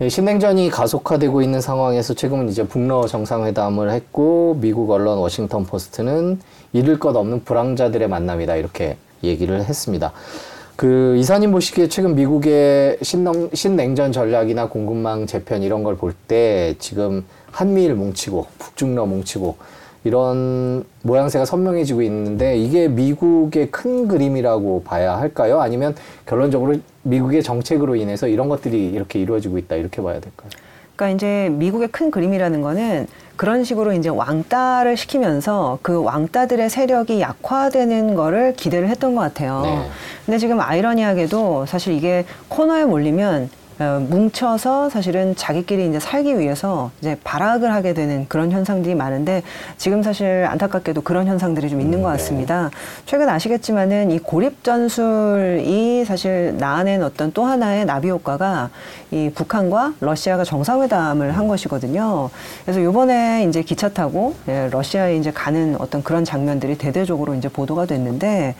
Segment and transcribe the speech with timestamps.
[0.00, 6.38] 예, 신냉전이 가속화되고 있는 상황에서 최근은 이제 북러 정상회담을 했고 미국 언론 워싱턴 포스트는
[6.72, 10.12] 잃을 것 없는 불황자들의 만남이다 이렇게 얘기를 했습니다.
[10.76, 17.24] 그 이사님 보시기에 최근 미국의 신냉, 신냉전 전략이나 공급망 재편 이런 걸 볼 때 지금
[17.50, 19.56] 한미일 뭉치고 북중러 뭉치고
[20.04, 25.60] 이런 모양새가 선명해지고 있는데 이게 미국의 큰 그림이라고 봐야 할까요?
[25.60, 25.94] 아니면
[26.26, 30.50] 결론적으로 미국의 정책으로 인해서 이런 것들이 이렇게 이루어지고 있다 이렇게 봐야 될까요?
[30.96, 33.06] 그러니까 이제 미국의 큰 그림이라는 거는
[33.36, 39.62] 그런 식으로 이제 왕따를 시키면서 그 왕따들의 세력이 약화되는 거를 기대를 했던 것 같아요.
[39.62, 39.88] 네.
[40.26, 47.16] 근데 지금 아이러니하게도 사실 이게 코너에 몰리면 어, 뭉쳐서 사실은 자기끼리 이제 살기 위해서 이제
[47.22, 49.42] 발악을 하게 되는 그런 현상들이 많은데
[49.76, 52.18] 지금 사실 안타깝게도 그런 현상들이 좀 있는 것 음, 네.
[52.18, 52.70] 같습니다.
[53.06, 58.70] 최근 아시겠지만은 이 고립 전술이 사실 낳아낸 어떤 또 하나의 나비 효과가
[59.10, 62.30] 이 북한과 러시아가 정상회담을 한 것이거든요.
[62.64, 67.86] 그래서 요번에 이제 기차 타고 예, 러시아에 이제 가는 어떤 그런 장면들이 대대적으로 이제 보도가
[67.86, 68.54] 됐는데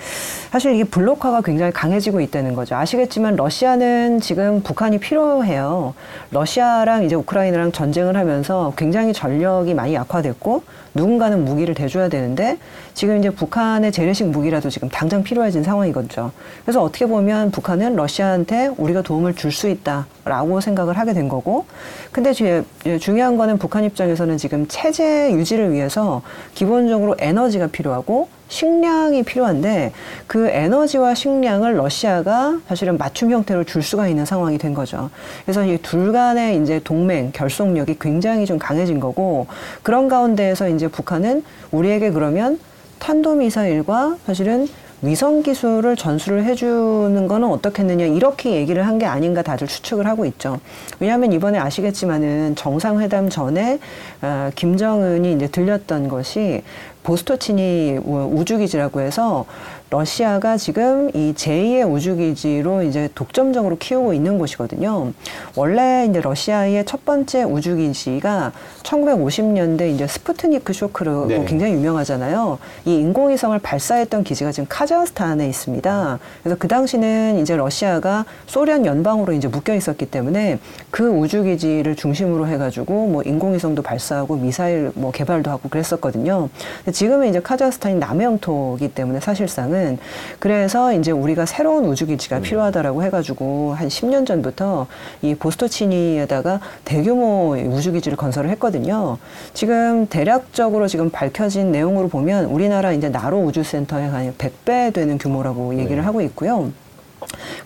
[0.50, 2.76] 사실 이게 블록화가 굉장히 강해지고 있다는 거죠.
[2.76, 5.94] 아시겠지만 러시아는 지금 북한이 필요해요.
[6.30, 10.62] 러시아랑 이제 우크라이나랑 전쟁을 하면서 굉장히 전력이 많이 약화됐고
[10.94, 12.58] 누군가는 무기를 대줘야 되는데
[12.94, 16.30] 지금 이제 북한의 재래식 무기라도 지금 당장 필요해진 상황이거든요.
[16.64, 21.64] 그래서 어떻게 보면 북한은 러시아한테 우리가 도움을 줄 수 있다라고 생각을 하게 된 거고,
[22.12, 22.62] 근데 제
[23.00, 26.22] 중요한 거는 북한 입장에서는 지금 체제 유지를 위해서
[26.54, 29.92] 기본적으로 에너지가 필요하고 식량이 필요한데
[30.26, 35.10] 그 에너지와 식량을 러시아가 사실은 맞춤 형태로 줄 수가 있는 상황이 된 거죠.
[35.44, 39.46] 그래서 이 둘 간의 이제 동맹 결속력이 굉장히 좀 강해진 거고
[39.82, 42.58] 그런 가운데에서 이제 북한은 우리에게 그러면
[43.00, 44.66] 탄도미사일과 사실은
[45.00, 50.58] 위성 기술을 전수를 해주는 거는 어떻겠느냐 이렇게 얘기를 한 게 아닌가 다들 추측을 하고 있죠.
[50.98, 53.78] 왜냐하면 이번에 아시겠지만은 정상회담 전에
[54.22, 56.62] 어, 김정은이 이제 들렸던 것이
[57.02, 59.46] 보스토치니 우주기지라고 해서
[59.90, 65.12] 러시아가 지금 이 제2의 우주기지로 이제 독점적으로 키우고 있는 곳이거든요.
[65.56, 71.44] 원래 이제 러시아의 첫 번째 우주기지가 1950년대 이제 스푸트니크 쇼크로 네.
[71.46, 72.58] 굉장히 유명하잖아요.
[72.84, 76.18] 이 인공위성을 발사했던 기지가 지금 카자흐스탄에 있습니다.
[76.42, 80.58] 그래서 그 당시는 이제 러시아가 소련 연방으로 이제 묶여 있었기 때문에
[80.90, 86.50] 그 우주기지를 중심으로 해가지고 뭐 인공위성도 발사하고 미사일 뭐 개발도 하고 그랬었거든요.
[86.92, 89.98] 지금은 이제 카자흐스탄이 남의 영토이기 때문에 사실상은
[90.38, 94.86] 그래서 이제 우리가 새로운 우주기지가 필요하다라고 해가지고 한 10년 전부터
[95.22, 99.18] 이 보스토치니에다가 대규모 우주기지를 건설을 했거든요.
[99.54, 105.96] 지금 대략적으로 지금 밝혀진 내용으로 보면 우리나라 이제 나로 우주센터에 한 100배 되는 규모라고 얘기를
[105.98, 106.02] 네.
[106.02, 106.70] 하고 있고요.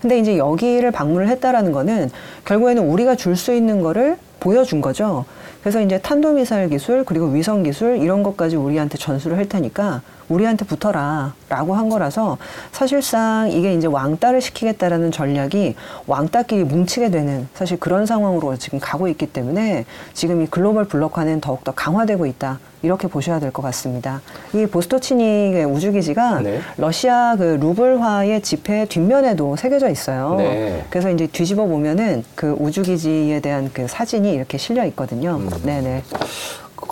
[0.00, 2.10] 근데 이제 여기를 방문을 했다라는 거는
[2.44, 5.24] 결국에는 우리가 줄 수 있는 거를 보여준 거죠.
[5.62, 11.34] 그래서 이제 탄도미사일 기술 그리고 위성 기술 이런 것까지 우리한테 전수를 할 테니까 우리한테 붙어라
[11.48, 12.38] 라고 한 거라서
[12.72, 15.74] 사실상 이게 이제 왕따를 시키겠다라는 전략이
[16.06, 19.84] 왕따끼리 뭉치게 되는 사실 그런 상황으로 지금 가고 있기 때문에
[20.14, 22.58] 지금 이 글로벌 블록화는 더욱더 강화되고 있다.
[22.84, 24.20] 이렇게 보셔야 될 것 같습니다.
[24.54, 26.60] 이 보스토치니 우주기지가 네.
[26.76, 30.34] 러시아 그 루블화의 지폐 뒷면에도 새겨져 있어요.
[30.36, 30.84] 네.
[30.90, 35.36] 그래서 이제 뒤집어 보면은 그 우주기지에 대한 그 사진이 이렇게 실려 있거든요.
[35.36, 35.48] 음.
[35.64, 36.02] 네네.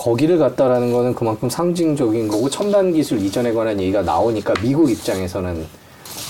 [0.00, 5.66] 거기를 갔다라는 거는 그만큼 상징적인 거고 첨단 기술 이전에 관한 얘기가 나오니까 미국 입장에서는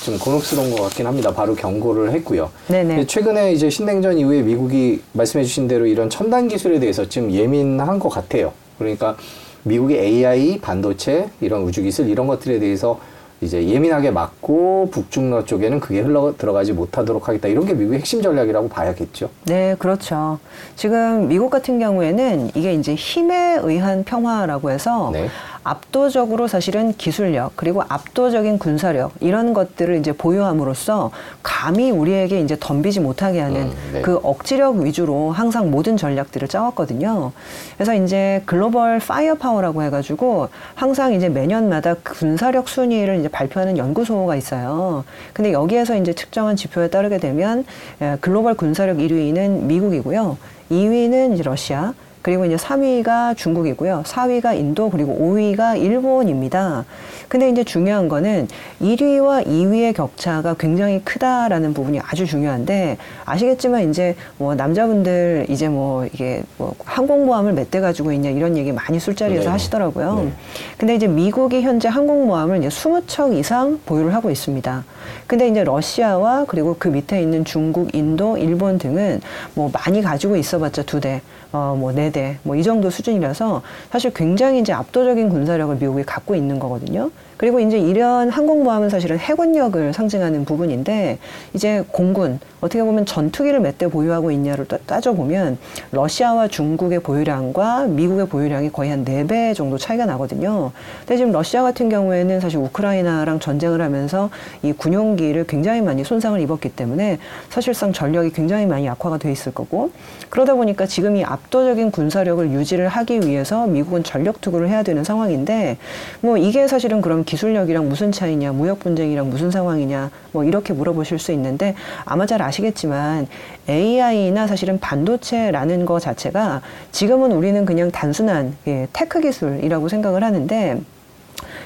[0.05, 1.33] 좀 곤혹스러운 것 같긴 합니다.
[1.33, 2.51] 바로 경고를 했고요.
[2.67, 3.07] 네네.
[3.07, 8.53] 최근에 이제 신냉전 이후에 미국이 말씀해주신 대로 이런 첨단 기술에 대해서 좀 예민한 것 같아요.
[8.77, 9.17] 그러니까
[9.63, 12.99] 미국의 AI, 반도체, 이런 우주 기술 이런 것들에 대해서
[13.43, 17.49] 이제 예민하게 막고 북중러 쪽에는 그게 흘러 들어가지 못하도록 하겠다.
[17.49, 19.31] 이런 게 미국의 핵심 전략이라고 봐야겠죠.
[19.45, 20.39] 네, 그렇죠.
[20.77, 25.29] 지금 미국 같은 경우에는 이게 이제 힘에 의한 평화라고 해서 네.
[25.63, 31.11] 압도적으로 사실은 기술력 그리고 압도적인 군사력 이런 것들을 이제 보유함으로써
[31.43, 34.03] 감히 우리에게 이제 덤비지 못하게 하는 음, 네.
[34.03, 37.33] 그 억지력 위주로 항상 모든 전략들을 짜왔거든요.
[37.77, 45.05] 그래서 이제 Global Firepower라고 해가지고 항상 이제 매년마다 군사력 순위를 이제 발표하는 연구소가 있어요.
[45.33, 47.65] 근데 여기에서 이제 측정한 지표에 따르게 되면
[48.01, 50.39] 에, 글로벌 군사력 1위는 미국이고요.
[50.71, 51.93] 2위는 이제 러시아,
[52.23, 54.03] 그리고 이제 3위가 중국이고요.
[54.05, 56.85] 4위가 인도 그리고 5위가 일본입니다.
[57.29, 58.49] 근데 이제 중요한 거는
[58.83, 66.43] 1위와 2위의 격차가 굉장히 크다라는 부분이 아주 중요한데 아시겠지만 이제 뭐 남자분들 이제 뭐 이게
[66.59, 69.49] 뭐 항공모함을 몇 대 가지고 있냐 이런 얘기 많이 술자리에서 네.
[69.51, 70.23] 하시더라고요.
[70.25, 70.33] 네.
[70.77, 74.85] 근데 이제 미국이 현재 항공모함을 이제 20척 이상 보유를 하고 있습니다.
[75.29, 79.21] 근데 이제 러시아와 그리고 그 밑에 있는 중국, 인도, 일본 등은
[79.55, 81.21] 뭐 많이 가지고 있어봤자 두 대,
[81.53, 86.59] 어, 뭐네 대, 뭐 이 정도 수준이라서 사실 굉장히 이제 압도적인 군사력을 미국이 갖고 있는
[86.59, 87.11] 거거든요.
[87.37, 91.17] 그리고 이제 이런 항공모함은 사실은 해군력을 상징하는 부분인데
[91.55, 95.57] 이제 공군 어떻게 보면 전투기를 몇 대 보유하고 있냐를 따- 따져보면
[95.91, 100.71] 러시아와 중국의 보유량과 미국의 보유량이 거의 한 네 배 정도 차이가 나거든요.
[101.01, 104.29] 근데 지금 러시아 같은 경우에는 사실 우크라이나랑 전쟁을 하면서
[104.63, 107.19] 이 군용기를 굉장히 많이 손상을 입었기 때문에
[107.49, 109.91] 사실상 전력이 굉장히 많이 약화가 돼 있을 거고
[110.29, 115.77] 그러다 보니까 지금 이 압도적인 군사력을 유지를 하기 위해서 미국은 전력 투구를 해야 되는 상황인데
[116.21, 121.33] 뭐 이게 사실은 그럼 기술력이랑 무슨 차이냐 무역 분쟁이랑 무슨 상황이냐 뭐 이렇게 물어보실 수
[121.33, 121.75] 있는데
[122.05, 123.27] 아마 잘 아시겠지만
[123.69, 126.63] AI나 사실은 반도체라는 거 자체가
[126.93, 130.81] 지금은 우리는 그냥 단순한 예, 테크 기술이라고 생각을 하는데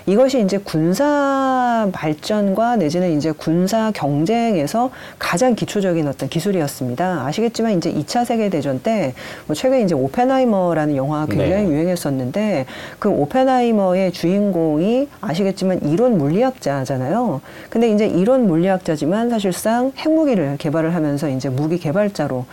[0.06, 7.24] 이것이 이제 군사 발전과 내지는 이제 군사 경쟁에서 가장 기초적인 어떤 기술이었습니다.
[7.26, 9.14] 아시겠지만 이제 2차 세계 대전 때
[9.46, 11.68] 뭐 최근에 이제 오펜하이머라는 영화가 굉장히 네.
[11.68, 12.66] 유행했었는데
[12.98, 17.40] 그 오펜하이머의 주인공이 아시겠지만 이론 물리학자잖아요.
[17.70, 22.46] 근데 이제 이론 물리학자지만 사실상 핵무기를 개발을 하면서 이제 무기 개발자로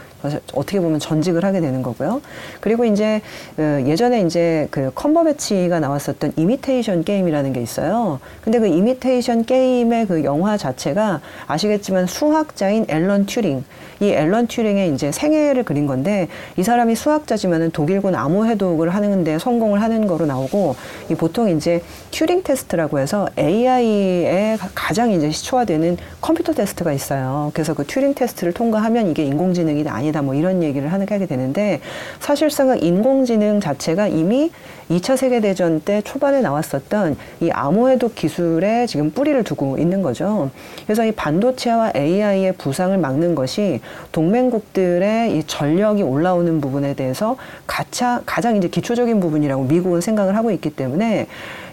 [0.54, 2.22] 어떻게 보면 전직을 하게 되는 거고요.
[2.60, 3.22] 그리고 이제
[3.58, 8.20] 어, 예전에 이제 그 컴버배치가 나왔었던 이미테이션 게임이라는 게 있어요.
[8.44, 13.64] 근데 그 이미테이션 게임의 그 영화 자체가 아시겠지만 수학자인 앨런 튜링
[14.00, 16.28] 이 앨런 튜링의 이제 생애를 그린 건데
[16.58, 20.76] 이 사람이 수학자지만은 독일군 암호 해독을 하는데 성공을 하는 거로 나오고
[21.10, 27.52] 이 보통 이제 튜링 테스트라고 해서 AI의 가장 이제 시초화되는 컴퓨터 테스트가 있어요.
[27.54, 31.82] 그래서 그 튜링 테스트를 통과하면 이게 인공지능이 아니다 뭐 이런 얘기를 하게 되는데
[32.20, 34.52] 사실상은 인공지능 자체가 이미
[34.90, 40.52] 2차 세계대전 때 초반에 나왔었던 이 암호해독 기술에 지금 뿌리를 두고 있는 거죠.
[40.86, 43.80] 그래서 이 반도체와 AI의 부상을 막는 것이
[44.12, 47.38] 동맹국들의 이 전력이 올라오는 부분에 대해서
[47.68, 51.28] 가차, 가장 이제 기초적인 부분이라고 미국은 생각을 하고 있기 때문에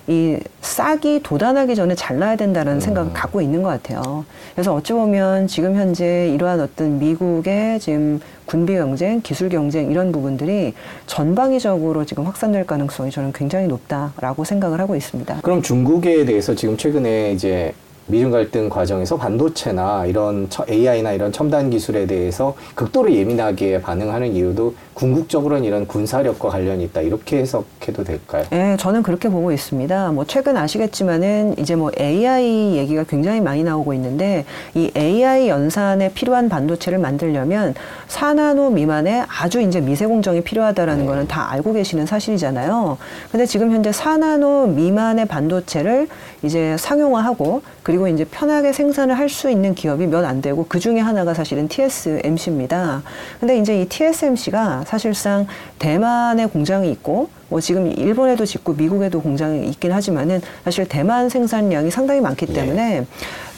[0.09, 4.25] 이 싹이 돋아나기 전에 잘라야 된다는 생각을 갖고 있는 것 같아요.
[4.55, 10.73] 그래서 어찌 보면 지금 현재 이러한 어떤 미국의 지금 군비 경쟁, 기술 경쟁 이런 부분들이
[11.07, 15.41] 전방위적으로 지금 확산될 가능성이 저는 굉장히 높다라고 생각을 하고 있습니다.
[15.43, 17.75] 그럼 중국에 대해서 지금 최근에 이제
[18.07, 24.73] 미중 갈등 과정에서 반도체나 이런 처- AI나 이런 첨단 기술에 대해서 극도로 예민하게 반응하는 이유도
[25.12, 28.45] 궁극적으로는 이런 군사력과 관련이 있다 이렇게 해석해도 될까요?
[28.50, 30.11] 네, 저는 그렇게 보고 있습니다.
[30.11, 36.49] 뭐 최근 아시겠지만은 이제 뭐 AI 얘기가 굉장히 많이 나오고 있는데 이 AI 연산에 필요한
[36.49, 37.75] 반도체를 만들려면
[38.09, 41.06] 4나노 미만의 아주 이제 미세 공정이 필요하다라는 네.
[41.06, 42.99] 거는 다 알고 계시는 사실이잖아요.
[43.31, 46.09] 근데 지금 현재 4나노 미만의 반도체를
[46.43, 50.99] 이제 상용화하고 그리고 이제 편하게 생산을 할 수 있는 기업이 몇 안 되고 그 중에
[51.00, 53.03] 하나가 사실은 TSMC입니다.
[53.39, 55.46] 근데 이제 이 TSMC가 사실상
[55.79, 62.23] 대만에 공장이 있고 뭐 지금 일본에도 짓고 미국에도 공장이 있긴 하지만은 사실 대만 생산량이 상당히
[62.23, 62.55] 많기 네.
[62.55, 63.06] 때문에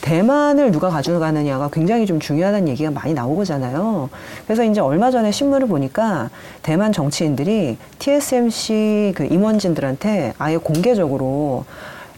[0.00, 4.10] 대만을 누가 가져가느냐가 굉장히 좀 중요하다는 얘기가 많이 나오잖아요.
[4.44, 6.30] 그래서 이제 얼마 전에 신문을 보니까
[6.62, 11.64] 대만 정치인들이 TSMC 그 임원진들한테 아예 공개적으로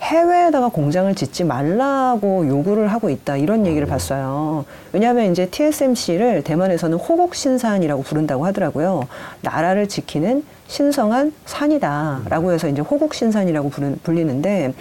[0.02, 4.64] 해외에다가 공장을 짓지 말라고 요구를 하고 있다 이런 얘기를 봤어요.
[4.92, 9.06] 왜냐하면 이제 TSMC를 대만에서는 호국 신산이라고 부른다고 하더라고요.
[9.42, 13.70] 나라를 지키는 신성한 산이다라고 해서 이제 호국 신산이라고
[14.02, 14.74] 불리는데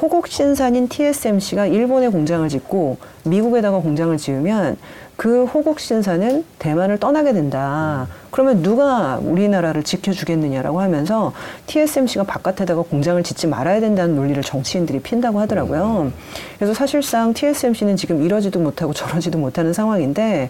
[0.00, 4.78] 호국 신산인 TSMC가 일본에 공장을 짓고 미국에다가 공장을 지으면
[5.16, 8.06] 그 호국 신사는 대만을 떠나게 된다.
[8.30, 11.34] 그러면 누가 우리나라를 지켜주겠느냐라고 하면서
[11.66, 16.10] TSMC가 바깥에다가 공장을 짓지 말아야 된다는 논리를 정치인들이 핀다고 하더라고요.
[16.56, 20.48] 그래서 사실상 TSMC는 지금 이러지도 못하고 저러지도 못하는 상황인데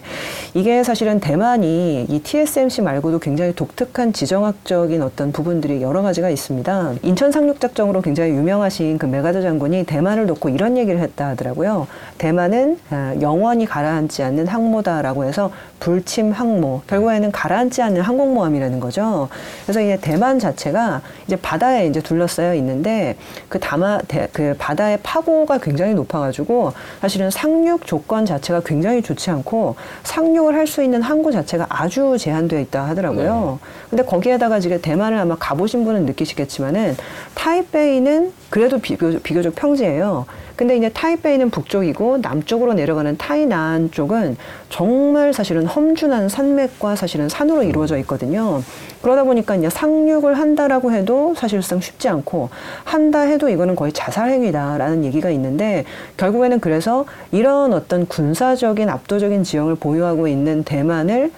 [0.53, 6.93] 이게 사실은 대만이 이 TSMC 말고도 굉장히 독특한 지정학적인 어떤 부분들이 여러 가지가 있습니다.
[7.03, 11.87] 인천 상륙작전으로 굉장히 유명하신 그 메가 게라드 장군이 대만을 놓고 이런 얘기를 했다 하더라고요.
[12.19, 16.81] 대만은 어, 영원히 가라앉지 않는 항모다라고 해서 불침 항모.
[16.87, 19.29] 결국에는 가라앉지 않는 항공모함이라는 거죠.
[19.65, 23.15] 그래서 이제 대만 자체가 이제 바다에 이제 둘러싸여 있는데
[23.49, 29.75] 그 다마 대, 그 바다의 파고가 굉장히 높아가지고 사실은 상륙 조건 자체가 굉장히 좋지 않고
[30.03, 33.59] 상륙을 할 수 있는 항구 자체가 아주 제한되어 있다 하더라고요.
[33.89, 36.95] 근데 거기에다가 지금 대만을 아마 가보신 분은 느끼시겠지만은
[37.35, 40.25] 타이베이는 그래도 비교, 비교적 평지예요.
[40.55, 44.37] 근데 이제 타이베이는 북쪽이고 남쪽으로 내려가는 타이난 쪽은
[44.69, 48.61] 정말 사실은 험준한 산맥과 사실은 산으로 이루어져 있거든요.
[49.01, 52.49] 그러다 보니까 이제 상륙을 한다라고 해도 사실상 쉽지 않고
[52.83, 55.85] 한다 해도 이거는 거의 자살행위다라는 얘기가 있는데
[56.17, 61.31] 결국에는 그래서 이런 어떤 군사적인 압도적인 지형을 보유하고 있는 대만을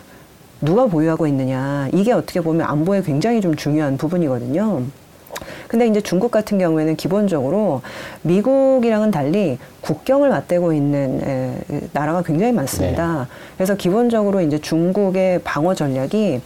[0.62, 4.84] 누가 보유하고 있느냐 이게 어떻게 보면 안보에 굉장히 좀 중요한 부분이거든요.
[5.67, 7.81] 근데 이제 중국 같은 경우에는 기본적으로
[8.22, 13.27] 미국이랑은 달리 국경을 맞대고 있는 에, 나라가 굉장히 많습니다.
[13.29, 13.36] 네.
[13.57, 16.41] 그래서 기본적으로 이제 중국의 방어 전략이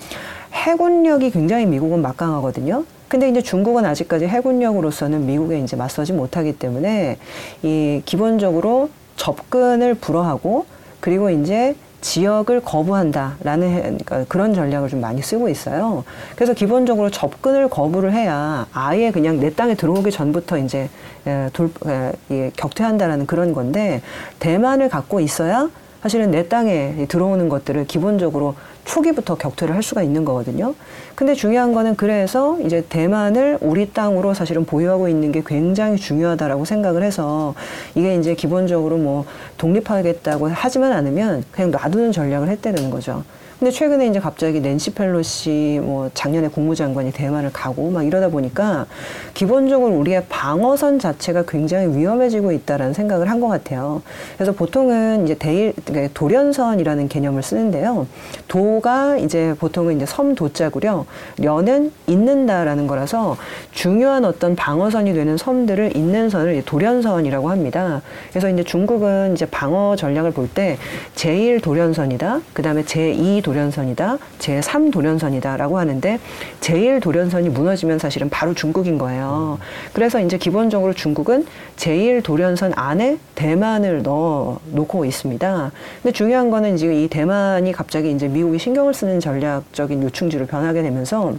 [0.54, 2.86] 해군력이 굉장히 미국은 막강하거든요.
[3.08, 7.18] 근데 이제 중국은 아직까지 해군력으로서는 미국에 이제 맞서지 못하기 때문에
[7.64, 10.66] 이 기본적으로 접근을 불허하고
[11.00, 16.04] 그리고 이제 지역을 거부한다라는 해- 그러니까 그런 전략을 좀 많이 쓰고 있어요.
[16.36, 20.90] 그래서 기본적으로 접근을 거부를 해야 아예 그냥 내 땅에 들어오기 전부터 이제
[21.28, 24.02] 에, 돌, 에, 이 격퇴한다라는 그런 건데
[24.40, 25.70] 대만을 갖고 있어야
[26.02, 28.56] 사실은 내 땅에 들어오는 것들을 기본적으로
[28.90, 30.74] 초기부터 격퇴를 할 수가 있는 거거든요.
[31.14, 37.04] 근데 중요한 거는 그래서 이제 대만을 우리 땅으로 사실은 보유하고 있는 게 굉장히 중요하다라고 생각을
[37.04, 37.54] 해서
[37.94, 39.26] 이게 이제 기본적으로 뭐
[39.60, 43.24] 독립하겠다고 하지만 않으면 그냥 놔두는 전략을 했다는 거죠.
[43.60, 48.86] 근데 최근에 이제 갑자기 낸시 펠로시 뭐 작년에 국무장관이 대만을 가고 막 이러다 보니까
[49.34, 54.02] 기본적으로 우리의 방어선 자체가 굉장히 위험해지고 있다라는 생각을 한 것 같아요.
[54.36, 58.08] 그래서 보통은 이제 대일 그러니까 도련선이라는 개념을 쓰는데요.
[58.48, 61.06] 도가 이제 보통은 이제 섬 도자고요.
[61.38, 63.36] 련은 잇는다라는 거라서
[63.72, 68.02] 중요한 어떤 방어선이 되는 섬들을 잇는 선을 도련선이라고 합니다.
[68.30, 70.78] 그래서 이제 중국은 이제 방어 전략을 볼 때
[71.16, 72.42] 제1 도련선이다.
[72.54, 73.49] 그다음에 제2 도련선
[73.92, 74.18] 이다.
[74.40, 76.20] 제3 도련선이다라고 하는데
[76.62, 79.60] 제1 도련선이 무너지면 사실은 바로 중국인 거예요.
[79.94, 81.46] 그래서 이제 기본적으로 중국은
[81.78, 85.72] 제1 도련선 안에 대만을 넣어 놓고 있습니다.
[86.02, 91.34] 근데 중요한 거는 지금 이 대만이 갑자기 이제 미국이 신경을 쓰는 전략적인 요충지로 변하게 되면서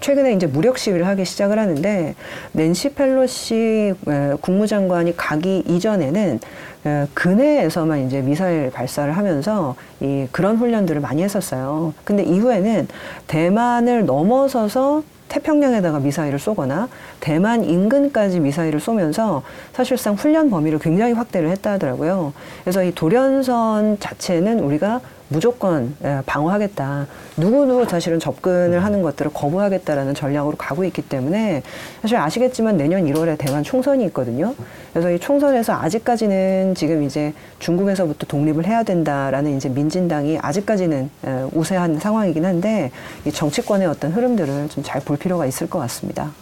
[0.00, 2.14] 최근에 이제 무력 시위를 하기 시작을 하는데
[2.52, 6.40] 낸시 펠로시 에, 국무장관이 가기 이전에는
[6.86, 11.94] 에, 근해에서만 이제 미사일 발사를 하면서 이 그런 훈련들을 많이 했었어요.
[12.04, 12.88] 근데 이후에는
[13.26, 16.88] 대만을 넘어서서 태평양에다가 미사일을 쏘거나
[17.20, 22.32] 대만 인근까지 미사일을 쏘면서 사실상 훈련 범위를 굉장히 확대를 했다 하더라고요.
[22.64, 25.00] 그래서 이 도련선 자체는 우리가
[25.30, 27.06] 무조건 예, 방어하겠다.
[27.36, 31.62] 누구도 사실은 접근을 하는 것들을 거부하겠다라는 전략으로 가고 있기 때문에
[32.00, 34.54] 사실 아시겠지만 내년 1월에 대만 총선이 있거든요.
[34.92, 41.98] 그래서 이 총선에서 아직까지는 지금 이제 중국에서부터 독립을 해야 된다라는 이제 민진당이 아직까지는 예, 우세한
[41.98, 42.90] 상황이긴 한데
[43.26, 46.32] 이 정치권의 어떤 흐름들을 좀 잘 볼 필요가 있을 것 같습니다.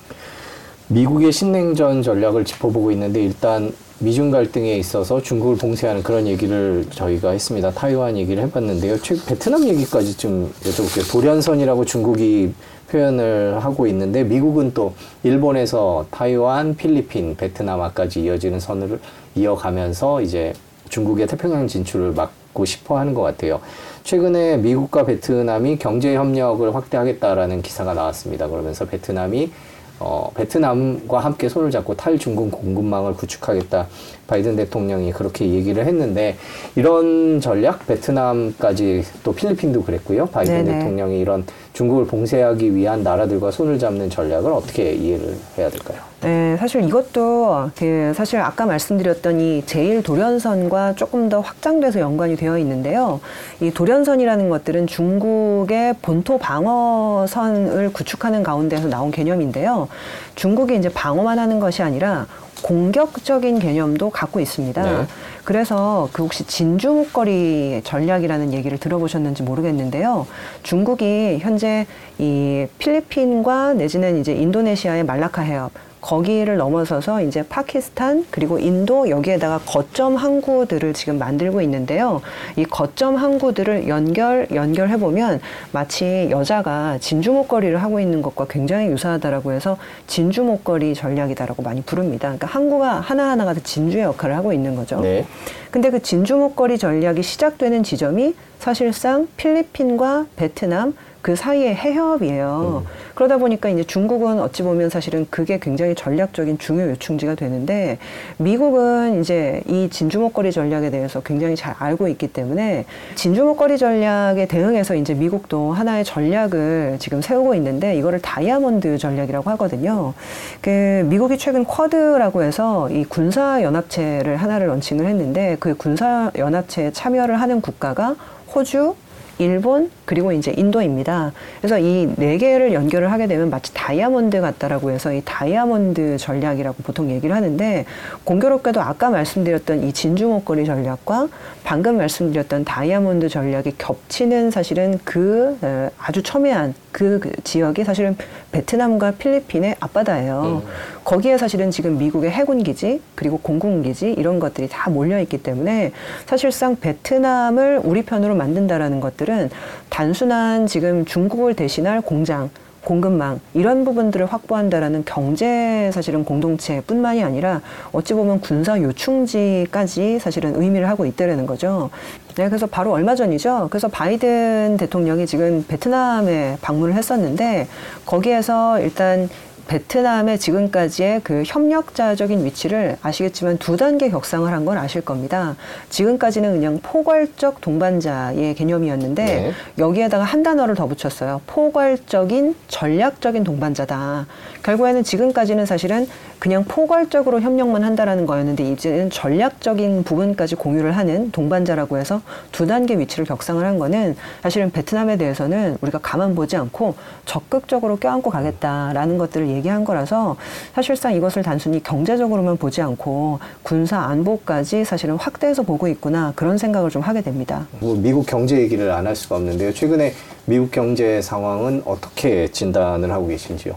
[0.88, 7.70] 미국의 신냉전 전략을 짚어보고 있는데 일단 미중 갈등에 있어서 중국을 봉쇄하는 그런 얘기를 저희가 했습니다.
[7.70, 9.00] 타이완 얘기를 해봤는데요.
[9.00, 11.10] 최 베트남 얘기까지 좀 여쭤볼게요.
[11.10, 12.52] 도련선이라고 중국이
[12.90, 19.00] 표현을 하고 있는데 미국은 또 일본에서 타이완, 필리핀, 베트남까지 이어지는 선을
[19.34, 20.52] 이어가면서 이제
[20.90, 23.60] 중국의 태평양 진출을 막고 싶어 하는 것 같아요.
[24.04, 28.46] 최근에 미국과 베트남이 경제 협력을 확대하겠다라는 기사가 나왔습니다.
[28.46, 29.50] 그러면서 베트남이
[29.98, 33.86] 어, 베트남과 함께 손을 잡고 탈중국 공급망을 구축하겠다.
[34.26, 36.36] 바이든 대통령이 그렇게 얘기를 했는데
[36.74, 40.26] 이런 전략 베트남까지 또 필리핀도 그랬고요.
[40.26, 40.78] 바이든 네네.
[40.78, 41.44] 대통령이 이런
[41.76, 45.98] 중국을 봉쇄하기 위한 나라들과 손을 잡는 전략을 어떻게 이해를 해야 될까요?
[46.22, 52.56] 네, 사실 이것도 그 사실 아까 말씀드렸던 이 제1 도련선과 조금 더 확장돼서 연관이 되어
[52.58, 53.20] 있는데요.
[53.60, 59.88] 이 도련선이라는 것들은 중국의 본토 방어선을 구축하는 가운데서 나온 개념인데요.
[60.34, 62.26] 중국이 이제 방어만 하는 것이 아니라
[62.62, 64.82] 공격적인 개념도 갖고 있습니다.
[64.82, 65.06] 네.
[65.46, 70.26] 그래서 그 혹시 진주 목걸이 전략이라는 얘기를 들어보셨는지 모르겠는데요.
[70.64, 71.86] 중국이 현재
[72.18, 80.16] 이 필리핀과 내지는 이제 인도네시아의 말라카 해협 거기를 넘어서서 이제 파키스탄 그리고 인도 여기에다가 거점
[80.16, 82.22] 항구들을 지금 만들고 있는데요.
[82.56, 85.40] 이 거점 항구들을 연결 연결해 보면
[85.72, 89.76] 마치 여자가 진주 목걸이를 하고 있는 것과 굉장히 유사하다라고 해서
[90.06, 92.28] 진주 목걸이 전략이다라고 많이 부릅니다.
[92.28, 95.00] 그러니까 항구가 하나하나가 다 진주의 역할을 하고 있는 거죠.
[95.00, 95.26] 네.
[95.70, 100.94] 근데 그 진주 목걸이 전략이 시작되는 지점이 사실상 필리핀과 베트남
[101.26, 102.84] 그 사이의 해협이에요.
[103.16, 107.98] 그러다 보니까 이제 중국은 어찌 보면 사실은 그게 굉장히 전략적인 중요 요충지가 되는데
[108.36, 112.84] 미국은 이제 이 진주 목걸이 전략에 대해서 굉장히 잘 알고 있기 때문에
[113.16, 120.14] 진주 목걸이 전략에 대응해서 이제 미국도 하나의 전략을 지금 세우고 있는데 이거를 다이아몬드 전략이라고 하거든요.
[120.60, 127.40] 그 미국이 최근 쿼드라고 해서 이 군사 연합체를 하나를 런칭을 했는데 그 군사 연합체에 참여를
[127.40, 128.14] 하는 국가가
[128.54, 128.94] 호주,
[129.38, 131.32] 일본 그리고 이제 인도입니다.
[131.60, 137.10] 그래서 이 네 개를 연결을 하게 되면 마치 다이아몬드 같다라고 해서 이 다이아몬드 전략이라고 보통
[137.10, 137.84] 얘기를 하는데
[138.24, 141.28] 공교롭게도 아까 말씀드렸던 이 진주 목걸이 전략과
[141.64, 148.16] 방금 말씀드렸던 다이아몬드 전략이 겹치는 사실은 그 어, 아주 첨예한 그, 그 지역이 사실은
[148.56, 150.62] 베트남과 필리핀의 앞바다예요.
[151.04, 155.92] 거기에 사실은 지금 미국의 해군 기지 그리고 공군 기지 이런 것들이 다 몰려 있기 때문에
[156.24, 159.50] 사실상 베트남을 우리 편으로 만든다라는 것들은
[159.90, 162.48] 단순한 지금 중국을 대신할 공장
[162.86, 171.04] 공급망 이런 부분들을 확보한다라는 경제 사실은 공동체뿐만이 아니라 어찌 보면 군사 요충지까지 사실은 의미를 하고
[171.04, 171.90] 있다라는 거죠.
[172.36, 173.66] 네, 그래서 바로 얼마 전이죠.
[173.70, 177.66] 그래서 바이든 대통령이 지금 베트남에 방문을 했었는데
[178.04, 179.28] 거기에서 일단
[179.68, 185.54] 베트남의 지금까지의 그 협력자적인 위치를 아시겠지만 두 단계 격상을 한 건 아실 겁니다.
[185.90, 189.52] 지금까지는 그냥 포괄적 동반자의 개념이었는데 네.
[189.78, 191.40] 여기에다가 한 단어를 더 붙였어요.
[191.46, 194.26] 포괄적인 전략적인 동반자다.
[194.64, 196.08] 결국에는 지금까지는 사실은
[196.38, 202.20] 그냥 포괄적으로 협력만 한다라는 거였는데 이제는 전략적인 부분까지 공유를 하는 동반자라고 해서
[202.52, 208.30] 두 단계 위치를 격상을 한 거는 사실은 베트남에 대해서는 우리가 가만 보지 않고 적극적으로 껴안고
[208.30, 210.36] 가겠다라는 것들을 얘기한 거라서
[210.74, 217.02] 사실상 이것을 단순히 경제적으로만 보지 않고 군사 안보까지 사실은 확대해서 보고 있구나 그런 생각을 좀
[217.02, 217.66] 하게 됩니다.
[217.80, 219.72] 뭐 미국 경제 얘기를 안 할 수가 없는데요.
[219.72, 220.12] 최근에
[220.46, 223.74] 미국 경제 상황은 어떻게 진단을 하고 계신지요?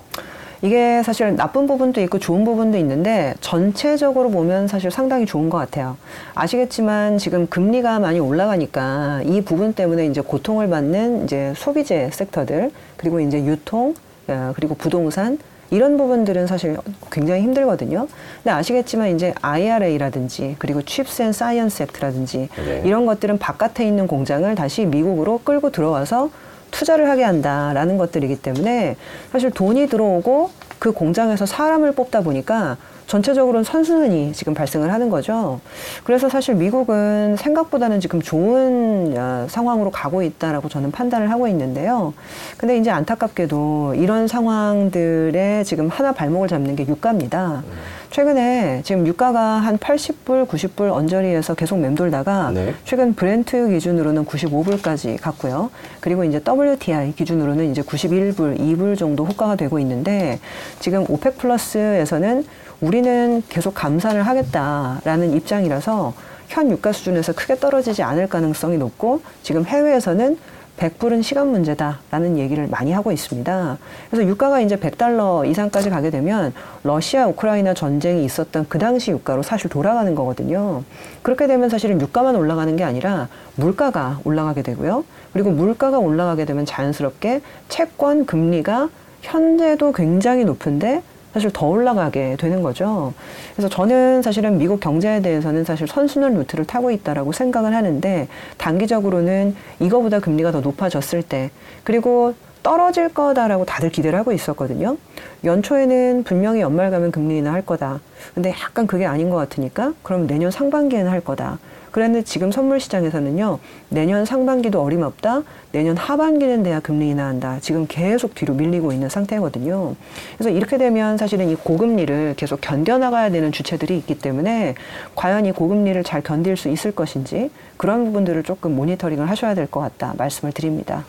[0.62, 5.96] 이게 사실 나쁜 부분도 있고 좋은 부분도 있는데 전체적으로 보면 사실 상당히 좋은 것 같아요.
[6.36, 13.20] 아시겠지만 지금 금리가 많이 올라가니까 이 부분 때문에 이제 고통을 받는 이제 소비재 섹터들 그리고
[13.20, 13.94] 이제 유통
[14.28, 15.38] 어, 그리고 부동산
[15.72, 16.78] 이런 부분들은 사실
[17.12, 18.08] 굉장히 힘들거든요.
[18.44, 22.82] 근데 아시겠지만 이제 IRA라든지 그리고 CHIPS and Science Act라든지 네.
[22.86, 26.32] 이런 것들은 바깥에 있는 공장을 다시 미국으로 끌고 들어와서
[26.72, 28.96] 투자를 하게 한다라는 것들이기 때문에
[29.32, 32.78] 사실 돈이 들어오고 그 공장에서 사람을 뽑다 보니까
[33.10, 35.60] 전체적으로는 선순환이 지금 발생을 하는 거죠.
[36.04, 42.14] 그래서 사실 미국은 생각보다는 지금 좋은 어, 상황으로 가고 있다라고 저는 판단을 하고 있는데요.
[42.58, 47.64] 근데 이제 안타깝게도 이런 상황들에 지금 하나 발목을 잡는 게 유가입니다.
[48.12, 52.74] 최근에 지금 유가가 한 80불, 90불 언저리에서 계속 맴돌다가 네.
[52.84, 55.70] 최근 브렌트 기준으로는 95불까지 갔고요.
[56.00, 60.40] 그리고 이제 WTI 기준으로는 이제 91불, 2불 정도 호가가 되고 있는데
[60.80, 62.46] 지금 오펙 플러스에서는
[62.82, 66.14] 우리는 계속 감산을 하겠다라는 입장이라서
[66.48, 70.38] 현 유가 수준에서 크게 떨어지지 않을 가능성이 높고 지금 해외에서는
[70.80, 73.78] 100불은 시간 문제다라는 얘기를 많이 하고 있습니다.
[74.10, 79.70] 그래서 유가가 이제 100달러 이상까지 가게 되면 러시아 우크라이나 전쟁이 있었던 그 당시 유가로 사실
[79.70, 80.84] 돌아가는 거거든요.
[81.22, 85.04] 그렇게 되면 사실은 유가만 올라가는 게 아니라 물가가 올라가게 되고요.
[85.34, 88.90] 그리고 물가가 올라가게 되면 자연스럽게 채권 금리가
[89.22, 93.14] 현재도 굉장히 높은데 사실 더 올라가게 되는 거죠.
[93.56, 100.20] 그래서 저는 사실은 미국 경제에 대해서는 사실 선순환 루트를 타고 있다라고 생각을 하는데 단기적으로는 이거보다
[100.20, 101.52] 금리가 더 높아졌을 때
[101.84, 104.98] 그리고 떨어질 거다라고 다들 기대를 하고 있었거든요.
[105.44, 108.00] 연초에는 분명히 연말 가면 금리 인하할 거다.
[108.34, 111.58] 근데 약간 그게 아닌 것 같으니까 그럼 내년 상반기에는 할 거다.
[111.92, 117.60] 그런데 지금 선물 시장에서는요, 내년 상반기도 어림없다, 내년 하반기는 돼야 금리 인하한다.
[117.62, 119.96] 지금 계속 뒤로 밀리고 있는 상태거든요.
[120.38, 124.76] 그래서 이렇게 되면 사실은 이 고금리를 계속 견뎌나가야 되는 주체들이 있기 때문에
[125.16, 129.82] 과연 이 고금리를 잘 견딜 수 있을 것인지 그런 부분들을 조금 모니터링을 하셔야 될 것
[129.82, 131.06] 같다 말씀을 드립니다.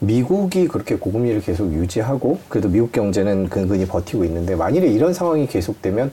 [0.00, 6.10] 미국이 그렇게 고금리를 계속 유지하고 그래도 미국 경제는 근근히 버티고 있는데 만일에 이런 상황이 계속되면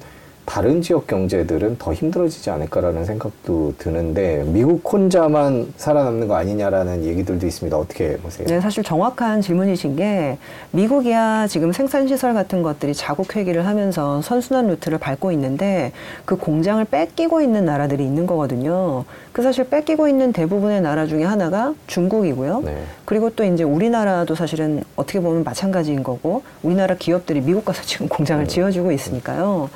[0.49, 7.77] 다른 지역 경제들은 더 힘들어지지 않을까라는 생각도 드는데 미국 혼자만 살아남는 거 아니냐라는 얘기들도 있습니다.
[7.77, 8.47] 어떻게 보세요?
[8.47, 10.39] 네, 사실 정확한 질문이신 게
[10.71, 15.91] 미국이야 지금 생산 시설 같은 것들이 자국 회귀를 하면서 선순환 루트를 밟고 있는데
[16.25, 19.05] 그 공장을 뺏기고 있는 나라들이 있는 거거든요.
[19.31, 22.61] 그 사실 뺏기고 있는 대부분의 나라 중에 하나가 중국이고요.
[22.65, 22.83] 네.
[23.05, 28.47] 그리고 또 이제 우리나라도 사실은 어떻게 보면 마찬가지인 거고 우리나라 기업들이 미국 가서 지금 공장을
[28.47, 29.69] 지어주고 있으니까요.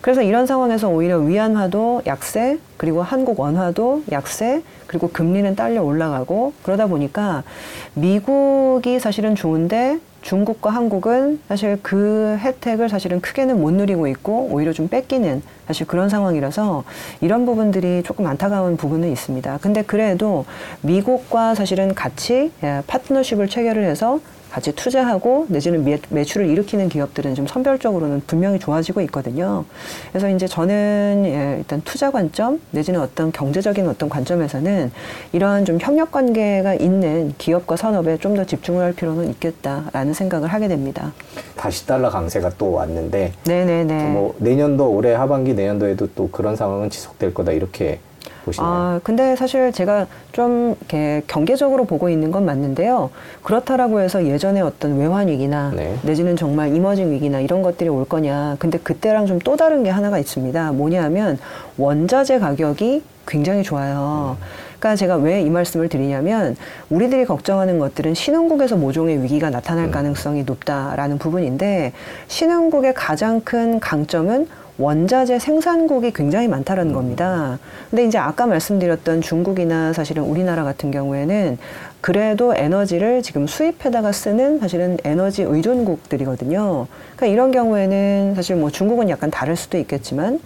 [0.00, 6.86] 그래서 이런 상황에서 오히려 위안화도 약세 그리고 한국 원화도 약세 그리고 금리는 딸려 올라가고 그러다
[6.86, 7.42] 보니까
[7.94, 14.88] 미국이 사실은 좋은데 중국과 한국은 사실 그 혜택을 사실은 크게는 못 누리고 있고 오히려 좀
[14.88, 16.84] 뺏기는 사실 그런 상황이라서
[17.20, 19.58] 이런 부분들이 조금 안타까운 부분은 있습니다.
[19.60, 20.44] 근데 그래도
[20.82, 27.46] 미국과 사실은 같이 예, 파트너십을 체결을 해서 같이 투자하고 내지는 매, 매출을 일으키는 기업들은 좀
[27.46, 29.64] 선별적으로는 분명히 좋아지고 있거든요.
[30.12, 34.92] 그래서 이제 저는 예, 일단 투자 관점 내지는 어떤 경제적인 어떤 관점에서는
[35.32, 40.68] 이러한 좀 협력 관계가 있는 기업과 산업에 좀 더 집중을 할 필요는 있겠다라는 생각을 하게
[40.68, 41.12] 됩니다.
[41.56, 44.10] 다시 달러 강세가 또 왔는데 네네네.
[44.10, 47.98] 뭐 내년도 올해 하반기 내년도에도 또 그런 상황은 지속될 거다 이렇게
[48.44, 48.70] 보시나요?
[48.70, 53.10] 아, 근데 사실 제가 좀 이렇게 경계적으로 보고 있는 건 맞는데요.
[53.42, 55.96] 그렇다라고 해서 예전에 어떤 외환 위기나 네.
[56.02, 58.56] 내지는 정말 이머징 위기나 이런 것들이 올 거냐.
[58.60, 60.72] 근데 그때랑 좀 또 다른 게 하나가 있습니다.
[60.72, 61.38] 뭐냐 하면
[61.76, 64.36] 원자재 가격이 굉장히 좋아요.
[64.78, 66.56] 그러니까 제가 왜 이 말씀을 드리냐면
[66.90, 71.92] 우리들이 걱정하는 것들은 신흥국에서 모종의 위기가 나타날 가능성이 높다라는 부분인데
[72.28, 74.46] 신흥국의 가장 큰 강점은
[74.78, 77.58] 원자재 생산국이 굉장히 많다라는 겁니다.
[77.90, 81.58] 근데 이제 아까 말씀드렸던 중국이나 사실은 우리나라 같은 경우에는
[82.02, 86.86] 그래도 에너지를 지금 수입해다가 쓰는 사실은 에너지 의존국들이거든요.
[87.16, 90.40] 그러니까 이런 경우에는 사실 뭐 중국은 약간 다를 수도 있겠지만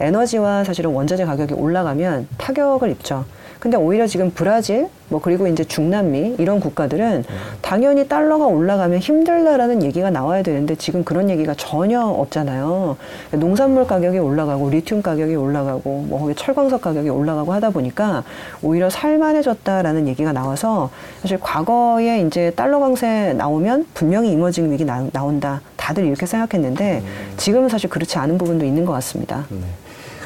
[0.00, 3.24] 에너지와 사실은 원자재 가격이 올라가면 타격을 입죠.
[3.64, 7.24] 근데 오히려 지금 브라질, 뭐 그리고 이제 중남미 이런 국가들은
[7.62, 12.98] 당연히 달러가 올라가면 힘들다라는 얘기가 나와야 되는데 지금 그런 얘기가 전혀 없잖아요.
[13.30, 18.22] 농산물 가격이 올라가고 리튬 가격이 올라가고 뭐 거기 철광석 가격이 올라가고 하다 보니까
[18.60, 20.90] 오히려 살만해졌다라는 얘기가 나와서
[21.22, 25.62] 사실 과거에 이제 달러 강세 나오면 분명히 이머징 위기 나, 나온다.
[25.78, 27.02] 다들 이렇게 생각했는데
[27.38, 29.46] 지금은 사실 그렇지 않은 부분도 있는 것 같습니다.
[29.48, 29.60] 네.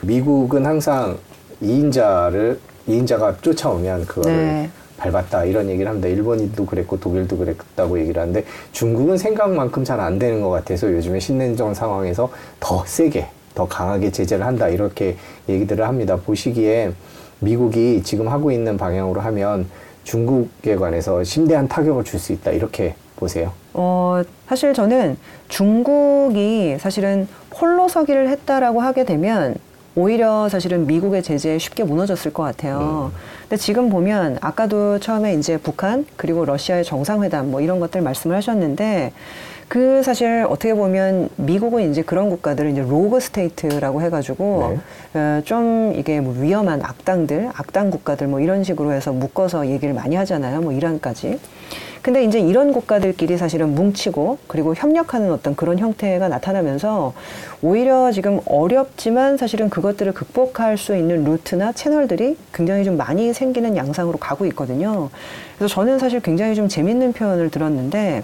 [0.03, 1.18] 미국은 항상
[1.61, 4.70] 이인자를 이인자가 쫓아오면 그거를 네.
[4.96, 6.09] 밟았다 이런 얘기를 합니다.
[6.09, 11.74] 일본도 그랬고 독일도 그랬다고 얘기를 하는데 중국은 생각만큼 잘 안 되는 것 같아서 요즘에 신냉전
[11.74, 15.16] 상황에서 더 세게 더 강하게 제재를 한다 이렇게
[15.48, 16.16] 얘기들을 합니다.
[16.16, 16.92] 보시기에
[17.40, 19.66] 미국이 지금 하고 있는 방향으로 하면
[20.05, 23.53] 중국에 관해서 심대한 타격을 줄 수 있다 이렇게 보세요.
[23.74, 25.16] 어, 사실 저는
[25.48, 27.29] 중국이 사실은
[27.61, 29.55] 홀로 서기를 했다라고 하게 되면
[30.02, 33.11] 오히려 사실은 미국의 제재에 쉽게 무너졌을 것 같아요.
[33.42, 39.12] 근데 지금 보면 아까도 처음에 이제 북한 그리고 러시아의 정상회담 뭐 이런 것들 말씀을 하셨는데
[39.66, 44.78] 그 사실 어떻게 보면 미국은 이제 그런 국가들을 이제 rogue state라고 해가지고
[45.14, 50.14] 어, 좀 이게 뭐 위험한 악당들, 악당 국가들 뭐 이런 식으로 해서 묶어서 얘기를 많이
[50.14, 50.61] 하잖아요.
[50.61, 51.40] 뭐 이란까지.
[52.02, 57.12] 근데 이제 이런 국가들끼리 사실은 뭉치고 그리고 협력하는 어떤 그런 형태가 나타나면서
[57.62, 64.18] 오히려 지금 어렵지만 사실은 그것들을 극복할 수 있는 루트나 채널들이 굉장히 좀 많이 생기는 양상으로
[64.18, 65.11] 가고 있거든요.
[65.56, 68.22] 그래서 저는 사실 굉장히 좀 재밌는 표현을 들었는데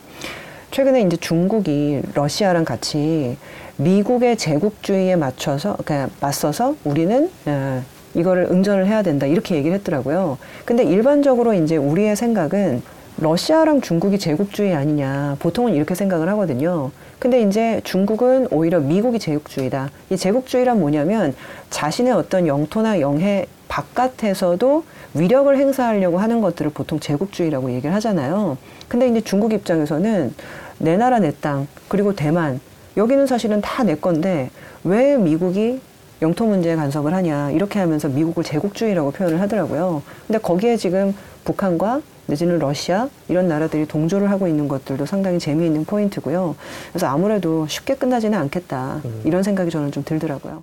[0.71, 3.37] 최근에 이제 중국이 러시아랑 같이
[3.77, 7.83] 미국의 제국주의에 맞춰서 그러니까 맞서서 우리는 어,
[8.15, 10.39] 이거를 응전을 해야 된다 이렇게 얘기를 했더라고요.
[10.65, 12.83] 근데 일반적으로 이제 우리의 생각은
[13.17, 16.91] 러시아랑 중국이 제국주의 아니냐 보통은 이렇게 생각을 하거든요.
[17.19, 19.91] 근데 이제 중국은 오히려 미국이 제국주의다.
[20.11, 21.35] 이 제국주의란 뭐냐면
[21.71, 28.59] 자신의 어떤 영토나 영해 바깥에서도 위력을 행사하려고 하는 것들을 보통 제국주의라고 얘기를 하잖아요.
[28.89, 30.35] 근데 이제 중국 입장에서는
[30.79, 32.61] 내 나라 내 땅 그리고 대만
[32.97, 34.51] 여기는 사실은 다 내 건데
[34.83, 35.81] 왜 미국이
[36.21, 40.03] 영토 문제에 간섭을 하냐 이렇게 하면서 미국을 제국주의라고 표현을 하더라고요.
[40.27, 46.57] 근데 거기에 지금 북한과 내지는 러시아 이런 나라들이 동조를 하고 있는 것들도 상당히 재미있는 포인트고요.
[46.91, 50.63] 그래서 아무래도 쉽게 끝나지는 않겠다 이런 생각이 저는 좀 들더라고요.